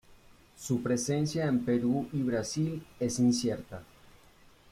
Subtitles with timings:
[0.57, 3.83] Su presencia en Perú y Brasil es incierta.